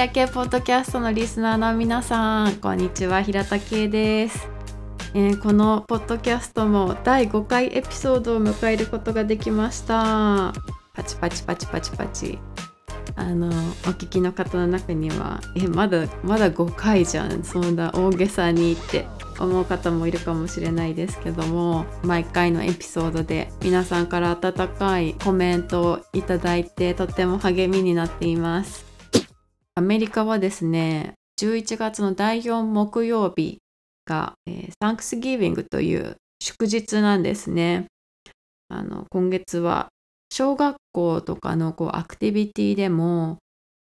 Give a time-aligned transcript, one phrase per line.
[0.00, 4.48] 平家ポッドキャストのリスナーの皆さんこんにちは平田圭です、
[5.12, 10.54] えー、このポッドキャストも第5回エピソードを迎えることができました。
[10.94, 12.38] パチパチパチパチパチ。
[13.14, 13.50] あのお
[13.90, 19.04] 聞きの方の中にはえまだまだ5回じゃんそんな大げさにって
[19.38, 28.89] 思う方もいるかもしれないですけども毎回のエピソードで皆さんから温かいコメントをいただいてとっても励みになっています。
[29.74, 33.58] アメリカはですね11月の第4木曜日
[34.04, 37.86] が、えー、サンクスギービングという祝日なんですね。
[38.68, 39.88] あの今月は
[40.32, 43.38] 小学校とかのこうアクティビティでも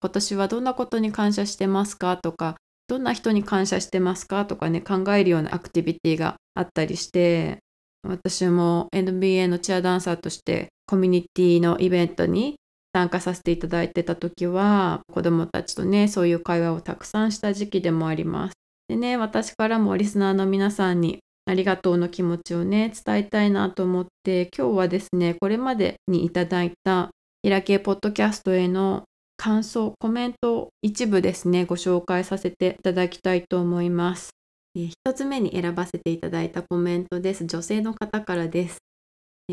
[0.01, 2.57] 今年はどんなことに感謝してますかとか
[2.88, 7.59] どんな人に感謝してますかとかね考えるようなアクティビティがあったりして
[8.07, 12.57] 私も NBA のチアダンサーとしてコミュニティのイベントに
[12.95, 18.55] 参加させていただいてた時は子どもたちとねそういう会話をたくさんした時期でもあります。
[18.88, 27.10] でね私からもリスナーの皆さんにありがとうの気持ちをね伝えたいなと思って今日はですねこれまでにいただいた
[27.43, 29.04] イラケポッドキャストへの
[29.41, 34.32] 感想、コメントを一部ですね、ご紹介させていただきたいと思います。
[34.75, 37.47] 一つ目に選ばせていただいたコメントです。
[37.47, 38.77] 女性の方からです。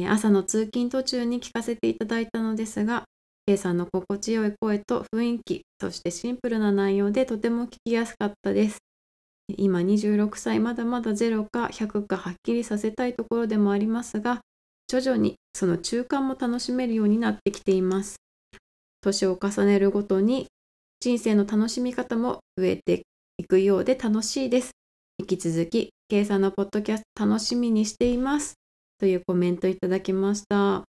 [0.10, 3.06] 朝の通勤途中に聞かせていただいたのですが、
[3.48, 8.80] K さんの心地よい声と雰囲気、そしてシンプルな内容でとても聞きやすかったです。
[9.58, 14.42] 今26歳、まだまだ0か100かはっきりさせたいところでもありますが、
[14.90, 18.18] 徐々にその中間も楽しめるようになってきています。
[19.00, 20.48] 年を重ねるごとに
[21.00, 23.04] 人生の楽しみ方も増えて
[23.38, 24.72] いくようで楽しいです。
[25.20, 28.56] 引き続き、K さんのポッドキャスト楽しみにしています。
[29.00, 30.87] というコメントいただきました。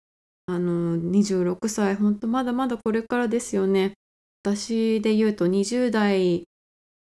[0.46, 3.94] あの、26歳、ほんとまだまだこれからですよね。
[4.44, 6.44] 私で言うと20代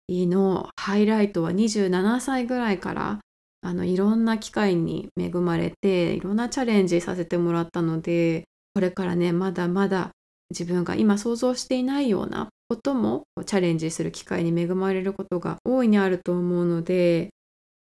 [0.08, 3.20] のハイライトは27歳ぐらいから
[3.62, 8.44] あのいろんな機会に恵まれていろんなチャレンジさせてもらったので
[8.74, 10.10] これからねまだまだ
[10.50, 17.30] 自分が今想像していないようなこともチャレンジする機会に恵まれることが大いにあると思うので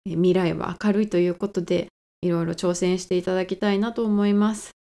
[0.06, 1.88] 未来は明るいということで
[2.22, 4.72] いろいろ挑戦していただきたいなと思います。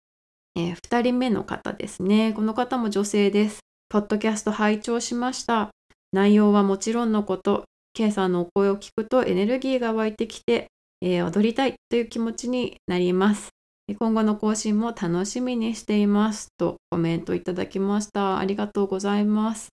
[0.57, 2.33] えー、2人目の方ですね。
[2.33, 3.61] この方も女性です。
[3.89, 5.71] ポッドキャスト拝聴しました。
[6.13, 10.69] 内容はもちろんのこと、K さんのお声を聞くとエネルギーが湧いてきて、
[11.01, 13.51] えー、踊りたいという気持ちになります。
[13.99, 18.39] 今後の更新も楽しみにしていますとコメントいただきました。
[18.39, 19.69] ありがとうございます。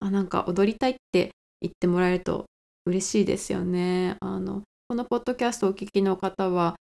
[0.00, 1.30] あなんか踊りたいって
[1.60, 2.46] 言ってもらえると
[2.86, 4.16] 嬉しいですよね。
[4.20, 6.76] あのこのポッドキャストをお聞きの方は、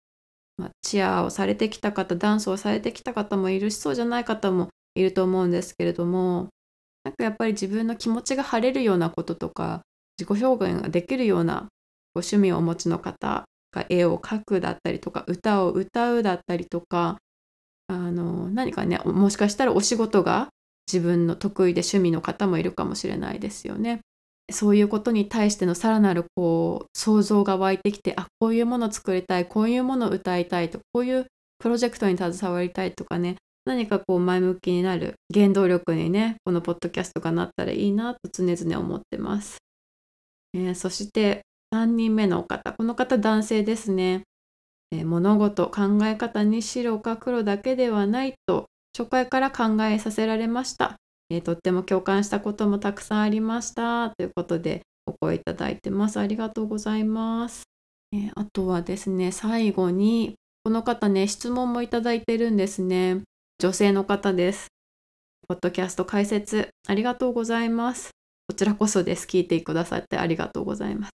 [0.57, 6.49] まあ、チアをされてきた方、ダンスをされてきた方もいるし、そうじゃない方もいると思うんですけれども、
[7.03, 9.81] なんかやっぱり自分の気持ちが晴れるようなこととか、
[10.19, 11.67] 自己表現ができるような
[12.13, 13.45] ご趣味をお持ちの方
[13.75, 17.17] か絵を描くだったりとか歌を歌うだったりとか
[17.87, 20.49] あの何かねもしかしたらお仕事が
[20.91, 24.01] 自分の得意で趣味の方もいるかもしれないですよね。
[24.51, 31.25] そういうことに対してのさらなるこう想像が湧いてきてあこういうものを作りたいこういうものを歌いたいとこういう
[31.59, 39.57] プロジェクトに携わりたいとかね何かこう前向きになる原動力にねこのポッドキャストがなったらいいなと常々思ってます。
[40.53, 41.41] えー、そして
[41.73, 44.23] 3人目の方、この方男性ですね。
[44.91, 48.67] えー、物事、考え方に白か黒だけではないと
[48.97, 50.95] 初回から考えさせられました。
[51.29, 54.09] えー、とっても共感したこともたくさんありました。
[54.11, 56.19] ということでお声いただいてます。
[56.19, 57.63] ありがとうございます。
[58.13, 63.21] えー、あとはですね、最後にこの方ね、質問もいただいてるんですね。
[63.59, 64.67] 女性の方です。
[65.47, 68.11] ポッドキャスト解説ありがとうございます。
[68.47, 69.27] こちらこそです。
[69.27, 71.11] 聞いてくださってありがとうございます。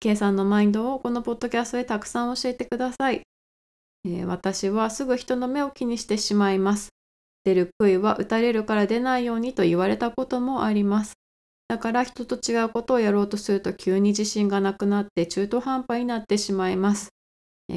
[0.00, 3.22] K さんのマインドをこのポッドキャストでたくさん教えてください。
[4.06, 6.90] えー、私はすぐ人の目を気にしてしまいます。
[7.44, 11.12] 出る杭は打たれるから出ないようにと言われたこともあります。
[11.68, 17.08] だから人と違うことをやろうとすると急に自信がなくなって中途半端になってしまいます。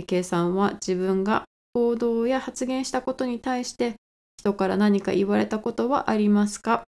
[0.06, 3.96] K さんは自分が行動や発言したことに対して
[4.40, 6.84] 人から何か言われたことはありますか？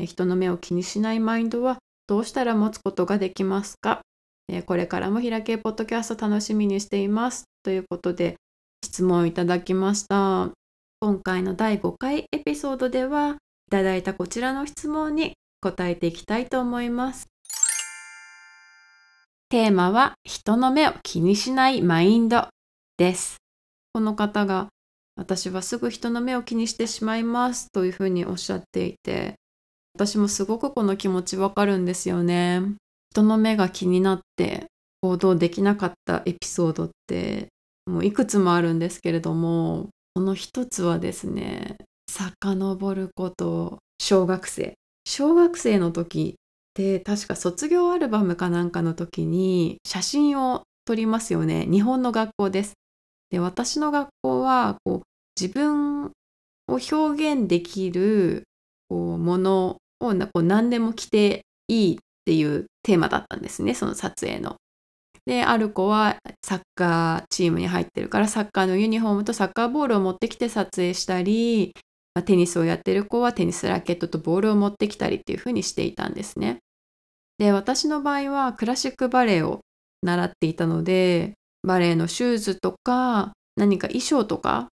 [0.00, 4.02] 人の目を気にしないマインドはどうしたら持つことができますか？
[4.66, 7.44] これからも開けポッドキャスト楽しみにしています。
[7.64, 8.36] ということで
[8.84, 10.50] 質問いただきました。
[11.06, 13.36] 今回の第5回エピソードでは
[13.68, 17.28] いただいたこちらの質問に答えていきたいと思います。
[19.48, 22.48] テーマは人の目を気にしないマインド
[22.98, 23.36] です。
[23.92, 24.66] この方が
[25.14, 29.36] 私はすぐ人の目を気にしてしまいますというふうにおっしゃっていて
[29.94, 32.62] 私もすごくこの気持ちわかるんですよね。
[33.12, 34.66] 人の目が気になって
[35.02, 37.46] 行動できなかったエピソードって
[37.86, 41.76] もういくつもあるんですけれどもその一つはですね
[42.08, 44.72] 遡ること小学生。
[45.04, 51.66] 小学生の時って確か卒業アルバムかなんかの時に写真を撮りますよね。
[51.70, 52.72] 日本の学校です。
[53.28, 55.02] で私の学校はこう
[55.38, 56.10] 自分を
[56.68, 58.44] 表現できる
[58.88, 64.56] こうものをこう何でも着ていいっていうテーマだったんですねその撮影の。
[65.26, 71.72] である子はサッカーチームに入ってるからサッカーのユニフォームとサッカーボールを持ってきて撮影したり、
[72.14, 76.58] まあ、テニスをやってる子はテニスラケットとボールを持ってきたりっていう風にしていたんですね。
[77.38, 79.60] で私の場合はクラシックバレエを
[80.02, 84.68] 習っていたのでバレエのシューズとか何か衣装とか、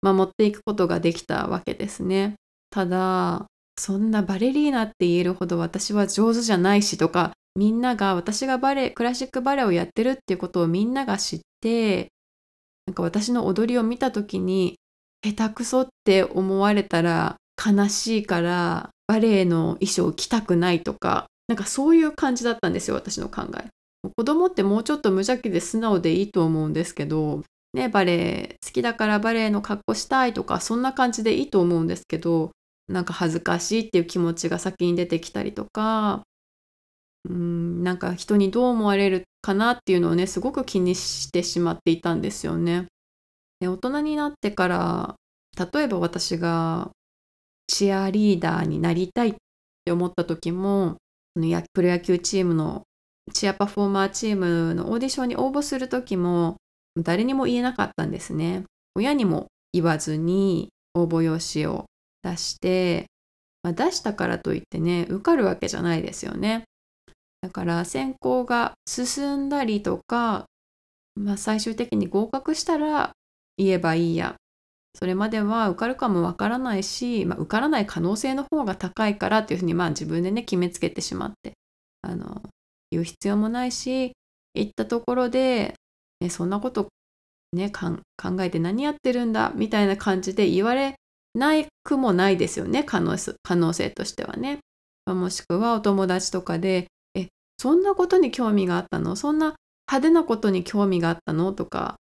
[0.00, 2.34] まあ、持っていくことができたわけですね。
[2.70, 3.46] ただ
[3.78, 12.08] そんなバレリーナって言えるほど私は上手じゃないしとかみんなが私がバレエクラシックバレエをやってるっていうことをみんなが知って
[12.86, 14.76] なんか私の踊りを見た時に
[15.22, 23.68] 下手くそって思われたら悲しいからバレエの衣装着たくないとかなんかそういう感じだったんですよ私の考え。
[24.16, 32.50] 子供ってもうちょっと無邪気で素直でいいと思うんですけどねバレエ好きだからバレエの格好したいとかそんな感じでいいと思うんですけど
[32.88, 36.22] なんか恥ずかしいっていう気持ちが先に出てきたりとか
[37.28, 42.86] うんなんか人にどう思われるかなっていうのをねすごく気にしてしまっていたんですよね。
[43.60, 45.14] で大人になってから
[45.72, 46.90] 例えば私が
[47.68, 49.34] チアリーダーになりたいっ
[49.84, 50.96] て思った時も
[51.72, 52.82] プロ野球チームの
[53.32, 56.56] チアパフォーマーチームのオーディションに応募する時も
[56.96, 58.64] 誰にも言えなかったんですね。
[58.94, 61.86] 親にも言わずに応募用紙を
[62.22, 63.06] 出して、
[63.62, 66.64] まあ、出したからといってね受かるわけじゃないですよね。
[67.42, 70.46] だから選考が進んだりとか、
[71.16, 73.12] まあ、最終的に合格したら
[73.58, 74.36] 言えばいいや
[74.94, 81.52] それまでは受かるかもわからないし、まあ、受からない可能性の方が高いからっていうふうにまあ自分でね決めつけてしまって
[82.02, 82.42] あの
[82.90, 84.12] 言う必要もないし
[84.54, 85.74] 言ったところで、
[86.20, 86.88] ね、そんなこと
[87.52, 87.98] ね考
[88.40, 90.94] えて何やってるんだみたいな感じで言われ
[91.34, 94.58] ないくもないですよね可能可能性としてはね。
[95.06, 96.86] もしくはお友達とかで
[97.62, 99.14] そんなことに興味があったの？
[99.14, 99.54] そんな
[99.88, 101.52] 派手なことに興味があったの？
[101.52, 101.94] とか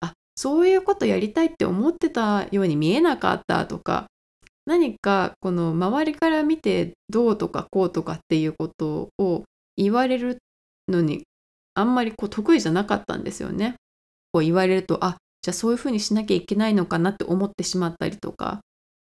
[0.00, 4.08] あそういうことやりたいって思ってたように見えなかったとか
[4.66, 9.44] 何かこの周りから見てどうとかこうとかっていうことを
[9.78, 10.36] 言われる
[10.86, 11.22] のに
[11.72, 13.76] あんまりこう得意じゃなかったんですよね。
[14.32, 18.60] こう言われるとあじゃあそういうふうにしなきゃいけないのかなって思ってしまったりとか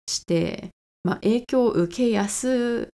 [0.07, 0.71] して、
[1.03, 2.91] まあ、影響を受けやす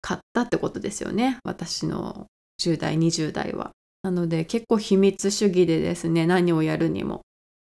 [0.00, 2.26] かったってことですよね私の
[2.60, 3.70] 10代20代は。
[4.02, 7.20] なので結構秘密主義でですね何をやるにも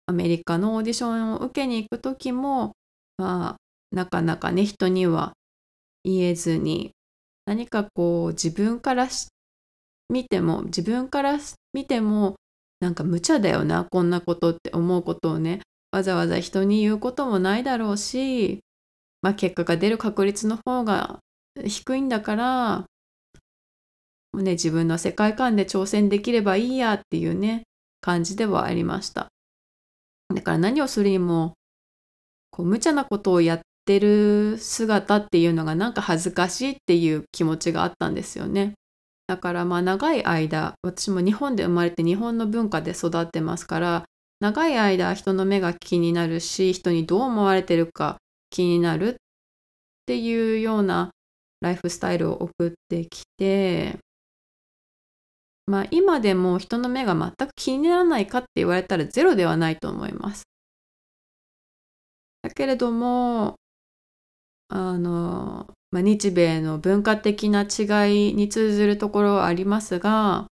[0.06, 2.72] アメリカのオーディションを受けに行く時も
[3.16, 3.56] まあ
[3.94, 5.34] なかなかね人には
[6.04, 6.92] 言えずに
[7.46, 9.08] 何かこう自分から
[10.08, 11.38] 見ても自分から
[11.72, 12.34] 見ても
[12.80, 15.60] なんか無茶だよなこんなことって思うことをね
[15.92, 18.60] わざわざ人に言うこともないだろうし、
[19.22, 21.20] まあ、結果が出る確率の方が
[21.64, 22.78] 低いんだから
[24.32, 27.62] もうね自分の世界観で挑戦できればいいやっていうね
[28.00, 29.28] 感じではありました。
[30.34, 31.54] だから何をするにも
[32.50, 38.74] こう無茶なことをやってる姿っていうのがなんか恥ずかしいっていう気持ちがあったんですよね。
[39.26, 44.04] だからまあ長い間私も日本で生まれて日本の文化で育ってますから
[44.40, 48.18] 長い間人の目が気になるし人にどう思われてるか
[48.50, 49.14] 気になるっ
[50.06, 51.10] ていうような
[51.60, 53.98] ライフスタイルを送ってきて
[55.66, 60.44] まあ今でも人の目が全く気にならないかって言われたらゼロではないと思います。
[62.42, 63.56] だけれども
[64.68, 70.46] あの、まあ、日米の文化的な違いに通ずるところはありますが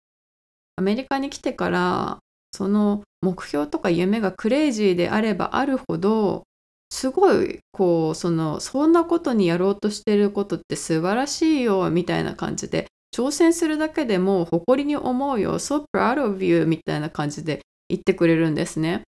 [0.77, 2.19] アメリカに来てから
[2.53, 6.43] その目標とか夢がクレイジーであればあるほど
[6.91, 19.03] すごいこうそのそんなことにやろうとしてることって素晴らしいよみたいな感じで挑戦するだけでも誇りに思うよ so proud of you みたいな感じで言ってくれるんですね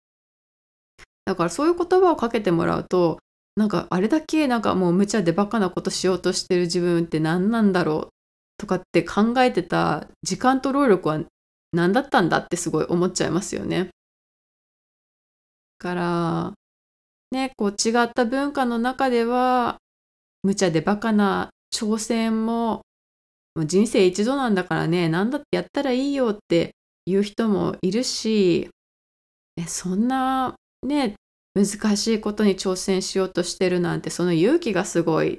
[1.25, 3.19] だからそういう言葉をかけてもらうと
[3.57, 8.09] なんかあれだけなんかもう無茶でバカなことしようとしてる自分って何なんだろう
[8.59, 11.21] とかって考えてた時間と労力は
[11.73, 13.89] 何だったんだってすごい思っちゃいますよね。
[15.79, 16.53] から
[17.33, 19.79] ね、こう違った文化の中では
[20.43, 22.83] 無茶でバカな挑戦も
[23.55, 26.73] もう人生一度なんだからね何だってやったらいいよって
[27.07, 28.69] いう人もいるし
[29.67, 30.55] そんな
[30.87, 31.15] ね
[31.55, 35.39] 難しいことに挑戦しようとしてるなんてその勇気がすごい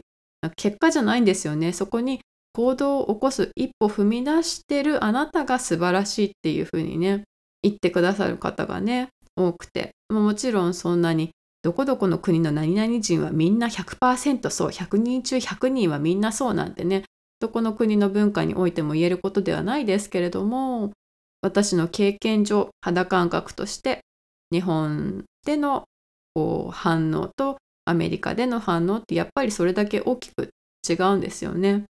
[0.56, 1.72] 結果じゃないんですよね。
[1.72, 2.20] そこに
[2.54, 7.24] 行動を起こす一歩踏み出してるあなたが素晴らしいっていうふうにね
[7.64, 9.92] 言ってくださる方がね多くて。
[10.10, 11.32] もちろんそんなに
[11.64, 17.04] どこどこの国の何々人はみんな100%そう100人中100人はみんなそうなんてね
[17.40, 20.92] どこの国の文化においても言えることではないですけれども
[21.42, 24.02] 私の経験上肌感覚として
[24.52, 25.86] 日本での
[26.34, 30.50] こう反応とアメリカでの反応ってやっぱりそれだけ大きく
[30.88, 31.86] 違うんですよね。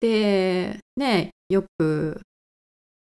[0.00, 2.20] でねよく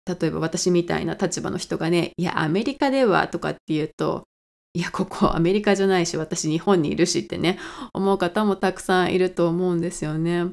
[0.05, 4.23] 例えば私みたいな立場の人がね「いやアメリカでは」とかって言うと
[4.73, 7.59] 「いやここアメリカじゃないし私日本にいるし」ってね
[7.93, 10.51] 思う方もたくさんいると思うんですよね。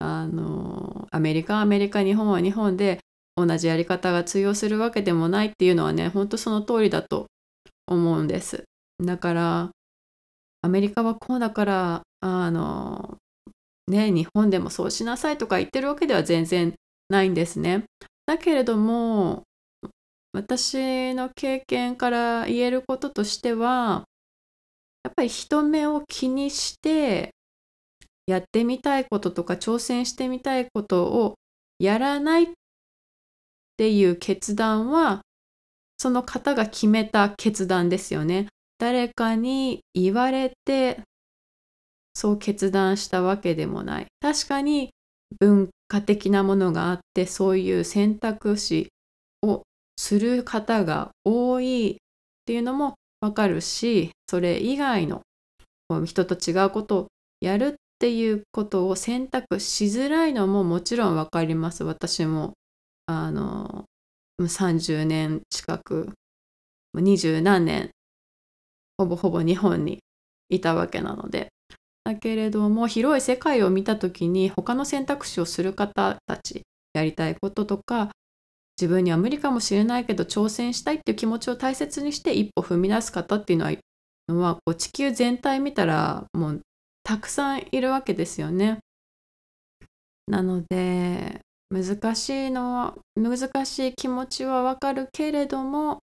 [0.00, 3.00] あのアメリカはアメリカ日本は日本で
[3.36, 7.26] 同じやり方が通用するわけでもないっていうのはねほんとその通りだと
[7.86, 8.64] 思うんです。
[8.98, 9.70] だから
[10.62, 13.18] アメリカはこうだからあの
[13.86, 16.74] ね日本でもそうしなさいとか言ってるわけでは全然
[17.08, 17.84] ないんですね。
[18.26, 19.42] だけれども
[20.32, 24.04] 私の経験から言えることとしては
[25.02, 27.30] やっぱり人目を気にして
[28.26, 31.34] やってみたいこととか挑戦してみたいことを
[31.78, 32.48] やらないっ
[33.76, 35.22] ていう決断は
[35.98, 38.46] その方が決めた決断ですよね。
[38.78, 41.02] 誰かに言われて
[42.14, 44.06] そう決断したわけでもない。
[44.20, 44.90] 確かに
[45.38, 48.88] 文化的なものがあってそういう選択肢
[49.42, 49.62] を
[50.00, 51.96] する方が多いっ
[52.46, 55.20] ていうのもわかるしそれ以外の
[56.06, 57.06] 人と違うことを
[57.42, 61.84] やるっていうことを選択しづらいのももちろんわかります。
[61.84, 62.54] 私も
[63.04, 63.84] あの
[64.40, 66.10] 30年近く
[66.94, 67.90] 二十何年
[68.96, 69.98] ほぼほぼ日本に
[70.48, 71.48] いたわけなので。
[72.04, 76.62] だけれども広い世界を見た時に他の選択肢をする方たち
[76.94, 78.10] やりたいこととか
[78.80, 83.72] 自分には無理かもしれないけど挑戦したいっていう気持ちを大切にして一歩踏み出す方っていうのは
[84.28, 86.60] のはこう地球全体見たらもう
[87.02, 88.78] たくさんいるわけですよね。
[90.26, 95.98] なので難しいのは難しい気持ちはわかるけれども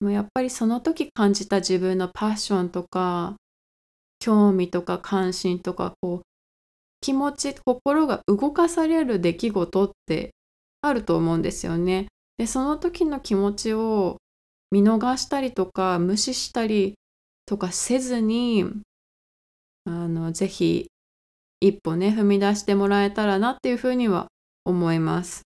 [0.00, 3.36] もやっぱりその時感じた自分のパッションとか
[4.18, 6.22] 興味とか関心とかこう
[7.00, 10.32] 気持ち心が動かされる出来事って
[10.82, 12.06] あると思うんですよね。
[12.38, 14.16] でその時の気持ちを
[14.70, 16.94] 見逃したりとか無視したり
[17.44, 18.64] とかせずに
[19.84, 20.86] あのぜひ
[21.60, 24.28] 一歩ね踏み出してもらえたらなっていうふうには
[24.64, 25.42] 思います。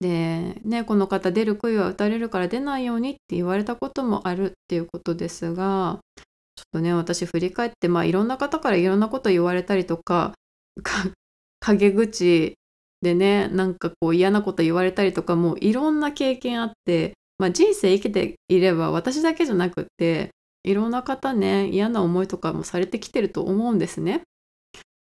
[0.00, 10.34] で、ね、この方出る杭は打たれるから出ないようにって言われたこともあるっていうことですがちょっとね私振り返ってまあいろんな方からいろんなこと言われたりとか
[11.60, 12.54] 陰口
[13.02, 20.30] でねなんかこう嫌なこと言われたりとかもういろんな経験あって、まあ、人生生きていれば私だけじゃなくって
[20.62, 24.22] いろんな方ね嫌な思いとかもされてきてると思うんですね。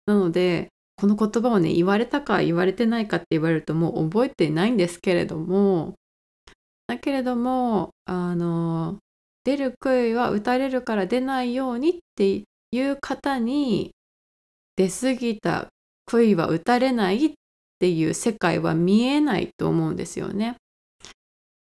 [0.06, 5.94] なのでこの言葉をね言われたか言われてないかって言われるともう覚えてないんですけれども
[6.86, 8.98] だけれどもあの
[9.44, 13.92] 出る杭は打たれるから出ないようにっていう方に
[14.76, 15.68] 出過ぎた
[16.06, 17.32] 杭は打たれないっ
[17.84, 20.56] ていう世界は見えないと思うんですよね。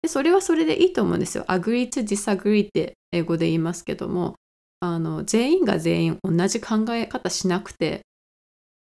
[0.03, 1.45] でそれはそれでいいと思うんですよ。
[1.49, 4.35] agree to disagree って英語で言いますけども
[4.81, 8.03] あの全員が全員同じ考え方しなくて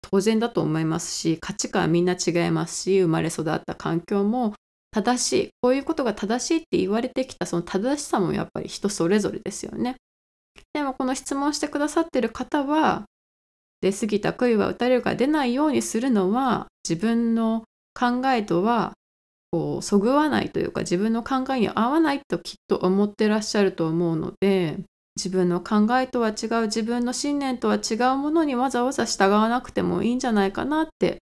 [0.03, 4.53] 当然だと思いますし価値観はみんな違いますし生まれ育った環境も
[4.91, 9.97] 正しいこういうことが正しいって言われてきたその正しさもやっぱり人それぞれですよね。
[10.75, 13.07] でもこの質問してくださってる方は
[13.81, 17.65] 出過ぎた杭は打たれるから出ないようにするのは自分の
[17.95, 18.93] 考えとは
[19.53, 24.79] こうそぐわないというか自分の考えに合わないときっと思ってらっしゃると思うので
[25.17, 31.19] 自分の考えとは違う自分の信念とは違うものにわざわざ従わなくてもいいんじゃないかなって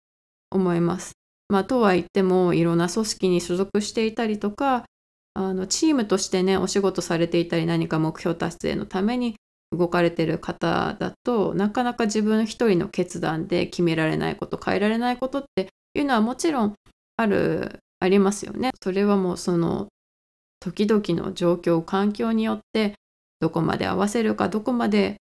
[0.50, 1.12] 思います。
[1.48, 4.84] まあ、とは言ってもいろんな組織に所属していたりとか
[5.32, 9.36] あのチームとしてねお仕事されていたり何か目標達成のために
[9.70, 16.74] 動かれてる方だとなかなか自分一人の決断で決められないこと変えられないことっていうのはもちろん
[17.16, 18.70] あるありますよね。
[18.82, 19.88] それはもうその
[20.60, 22.94] 時々の状況環境によって
[23.40, 25.16] どこまで合わせるかどこまで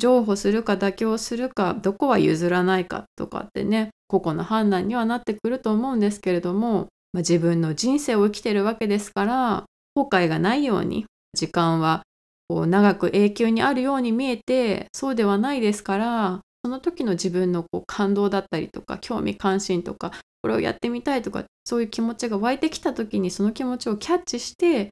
[0.00, 12.02] 譲歩するか妥協するかどこは譲らないかとかってね個々の判断にはなってくると思うんですけれども、まあ、自分の人生を生きてるわけですから後悔がないように時間は
[12.52, 24.90] こう長く永久にあるように見えてそうではないですからその時の自分のこう感動だったりとか興味関心とかこれをやってみたいとかそういう気持ちが湧いてきた時にその気持ちをキャッチして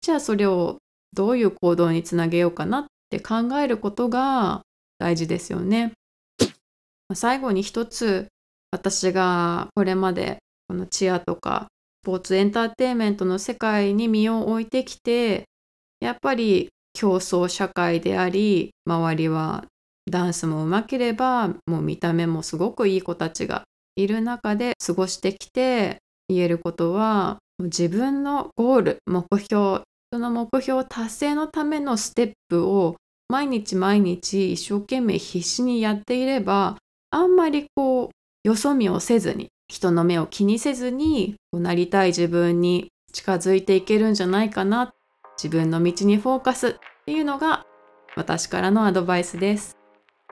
[0.00, 0.78] じゃあそれを
[1.12, 4.62] どういう行動につなげようかなって考えることが
[4.98, 5.92] 大事ですよね。
[7.14, 8.28] 最後に一つ
[8.70, 11.66] 私がこれまでこのチアとか
[12.04, 15.49] スポーツエンターテインメントの世界に身を置いてきて
[16.00, 19.64] やっぱり競争社会であり周りは
[20.10, 23.62] ダンスもうまければもう見た目もすごくいい子たちが
[23.96, 32.96] いる中で過ごしてきて言えることは自分のゴール目標その目標達成のためのステップを
[33.28, 36.78] 毎日毎日一生懸命必死にやっていれば
[37.10, 44.92] あんまりこうよそ見をせずに人の目を気にせずになりたい自分に近づいていけるんじゃないかな
[45.42, 46.74] 自分の道にフォーカスっ
[47.06, 47.64] ていうのが
[48.14, 49.78] 私からのアドバイスです。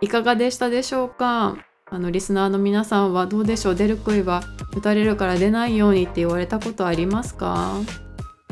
[0.02, 1.56] いかがでしたでしょうか？
[1.90, 3.74] あのリスナーの皆さんはどうでしょう？
[3.74, 4.42] 出る杭は
[4.76, 7.76] 打たれるから出ないようにって言われたことありますか？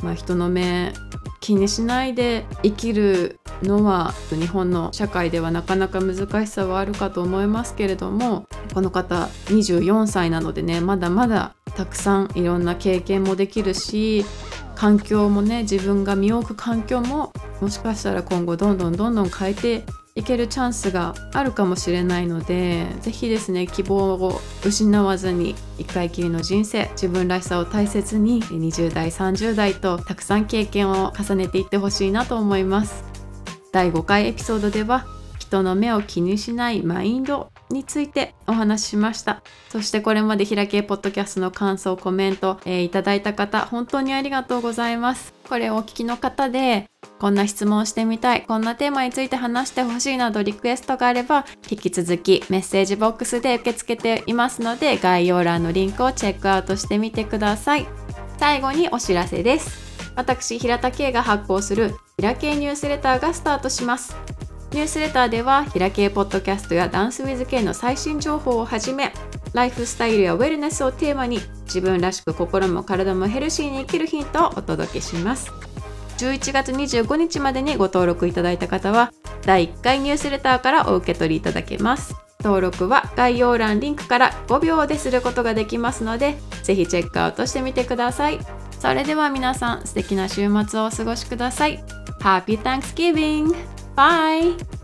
[0.03, 0.95] まあ、人の目
[1.41, 14.25] 気にしないで生きるのは日本の社会ではなかなか難しさはあるかと思いますけれどもこの方24歳なのでねまだまだたくさんいろんな経験もできるし
[14.77, 33.05] 環境もね自分が身を置く環境ももしかしたら今後どんどんどんどん変えていけるチャンスがあるかもしれないので是非ですね希望を失わずに一回きりの人生自分らしさを大切に20代30代とたくさん経験を重ねていってほしいなと思います。
[33.73, 35.05] 第5回エピソードでは
[35.47, 39.43] 人の目を気にしないマインドについてお話ししました。
[39.71, 45.33] そしてこれまで開けポッドキャストの感想コメント、えー、いただいた方本当にありがとうございます。
[45.49, 57.87] これをお聞きの方でこんな質問してみたいこんなテーマについて話してほしいなどリクエストがあれば引き続きメッセージボックスで受け付けていますので概要欄のリンクをチェックアウトしてみてください。
[58.39, 59.87] 最後にお知らせです。
[60.17, 64.17] 私平田圭が発行する平系ニュースレターがスタートします。
[64.77, 69.11] ニュースレターでは平系ポッドキャストやダンスウィズ系の最新情報をはじめ
[69.55, 75.51] ライフスタイルやウェルネスをテーマに自分らしく心も体もヘルシーに生きるヒントをお届けします。
[76.19, 79.15] 11月25日までにご登録いただいた方は
[79.47, 82.15] 第1回ニュースレターからお受け取りいただけます。
[82.45, 88.41] 登録は概要欄リンクから5秒ですることができますのでぜひチェックアウトしてみてください。
[88.79, 91.83] それでは皆さん素敵な週末をお過ごしください。
[92.21, 93.76] Happy Thanksgiving!
[93.97, 94.76] Bye!